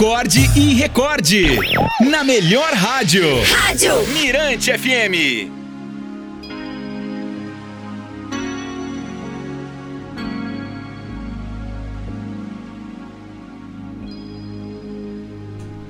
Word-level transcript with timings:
acorde 0.00 0.50
e 0.56 0.72
recorde. 0.72 1.58
Na 2.10 2.24
melhor 2.24 2.72
rádio. 2.72 3.22
Rádio 3.42 3.92
Mirante 4.14 4.72
FM. 4.72 5.50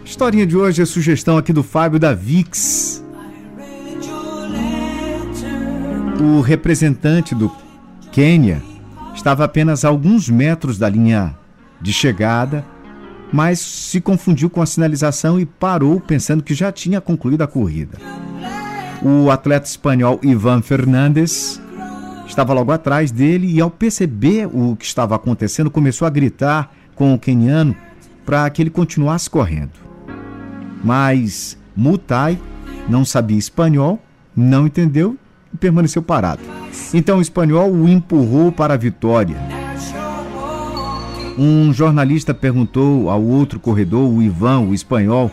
Historinha 0.05 0.45
de 0.45 0.57
hoje 0.57 0.83
é 0.83 0.85
sugestão 0.85 1.39
aqui 1.39 1.53
do 1.53 1.63
Fábio 1.63 2.01
da 2.01 2.13
Vix. 2.13 3.05
O 6.21 6.41
representante 6.41 7.33
do 7.33 7.49
Quênia 8.11 8.61
estava 9.15 9.45
apenas 9.45 9.85
a 9.85 9.89
alguns 9.89 10.29
metros 10.29 10.79
da 10.79 10.89
linha 10.89 11.33
de 11.81 11.93
chegada, 11.93 12.67
mas 13.33 13.61
se 13.61 14.01
confundiu 14.01 14.51
com 14.51 14.61
a 14.61 14.67
sinalização 14.67 15.39
e 15.39 15.47
parou 15.47 16.01
pensando 16.01 16.43
que 16.43 16.55
já 16.55 16.73
tinha 16.73 17.01
concluído 17.01 17.43
a 17.43 17.47
corrida. 17.47 17.99
O 19.03 19.31
atleta 19.31 19.67
espanhol 19.67 20.21
Ivan 20.23 20.63
Fernandes 20.63 21.61
estava 22.27 22.53
logo 22.53 22.71
atrás 22.71 23.11
dele 23.11 23.53
e, 23.53 23.61
ao 23.61 23.71
perceber 23.71 24.47
o 24.47 24.77
que 24.77 24.85
estava 24.85 25.15
acontecendo, 25.15 25.71
começou 25.71 26.07
a 26.07 26.11
gritar 26.11 26.73
com 26.95 27.15
o 27.15 27.19
queniano 27.19 27.75
para 28.27 28.49
que 28.51 28.63
ele 28.63 28.71
continuasse 28.71 29.29
correndo. 29.29 29.73
Mas 30.85 31.57
Mutai 31.75 32.39
não 32.89 33.05
sabia 33.05 33.39
espanhol, 33.39 33.99
não 34.37 34.67
entendeu 34.67 35.17
e 35.53 35.57
permaneceu 35.57 36.03
parado. 36.03 36.43
Então 36.93 37.19
o 37.19 37.23
espanhol 37.23 37.71
o 37.71 37.89
empurrou 37.89 38.53
para 38.53 38.75
a 38.75 38.77
vitória. 38.77 39.60
Um 41.39 41.73
jornalista 41.73 42.35
perguntou 42.35 43.09
ao 43.09 43.23
outro 43.23 43.59
corredor, 43.59 44.09
o 44.09 44.23
Ivan, 44.23 44.61
o 44.61 44.75
espanhol, 44.75 45.31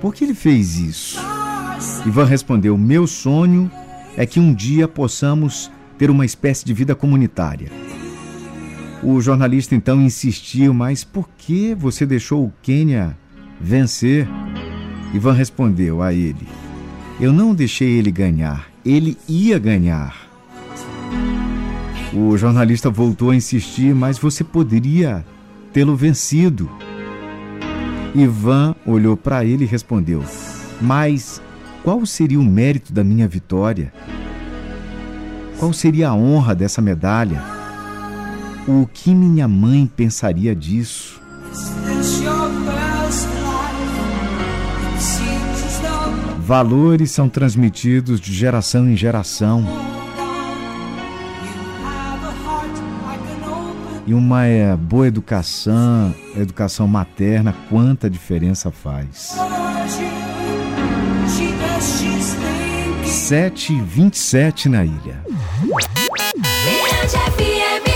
por 0.00 0.14
que 0.14 0.24
ele 0.24 0.34
fez 0.34 0.78
isso? 0.78 1.18
Ivan 2.06 2.24
respondeu: 2.24 2.76
Meu 2.78 3.06
sonho 3.06 3.70
é 4.16 4.24
que 4.24 4.38
um 4.38 4.54
dia 4.54 4.86
possamos 4.86 5.70
ter 5.98 6.10
uma 6.10 6.24
espécie 6.24 6.64
de 6.64 6.72
vida 6.72 6.94
comunitária. 6.94 7.70
O 9.02 9.20
jornalista 9.20 9.74
então 9.74 10.00
insistiu: 10.00 10.72
Mas 10.72 11.04
por 11.04 11.28
que 11.36 11.74
você 11.74 12.06
deixou 12.06 12.44
o 12.44 12.52
Quênia 12.62 13.16
vencer? 13.60 14.28
Ivan 15.12 15.32
respondeu 15.32 16.02
a 16.02 16.12
ele: 16.12 16.46
Eu 17.20 17.32
não 17.32 17.54
deixei 17.54 17.98
ele 17.98 18.10
ganhar, 18.10 18.68
ele 18.84 19.18
ia 19.28 19.58
ganhar. 19.58 20.24
O 22.12 22.36
jornalista 22.36 22.88
voltou 22.90 23.30
a 23.30 23.36
insistir, 23.36 23.94
mas 23.94 24.18
você 24.18 24.44
poderia 24.44 25.24
tê-lo 25.74 25.96
vencido. 25.96 26.70
Ivan 28.14 28.76
olhou 28.86 29.16
para 29.16 29.44
ele 29.44 29.64
e 29.64 29.66
respondeu: 29.66 30.22
Mas 30.80 31.42
qual 31.82 32.06
seria 32.06 32.38
o 32.38 32.44
mérito 32.44 32.92
da 32.92 33.02
minha 33.02 33.26
vitória? 33.26 33.92
Qual 35.58 35.72
seria 35.72 36.10
a 36.10 36.14
honra 36.14 36.54
dessa 36.54 36.80
medalha? 36.80 37.42
O 38.68 38.86
que 38.86 39.12
minha 39.14 39.48
mãe 39.48 39.90
pensaria 39.94 40.54
disso? 40.54 41.20
Valores 46.38 47.10
são 47.10 47.28
transmitidos 47.28 48.20
de 48.20 48.32
geração 48.32 48.88
em 48.88 48.96
geração. 48.96 49.66
E 54.06 54.12
uma 54.12 54.44
é, 54.44 54.76
boa 54.76 55.06
educação, 55.06 56.14
educação 56.36 56.86
materna, 56.86 57.54
quanta 57.70 58.10
diferença 58.10 58.70
faz. 58.70 59.34
7 63.04 63.72
e 63.72 63.80
27 63.80 64.68
na 64.68 64.84
ilha. 64.84 65.24
FM 67.36 67.93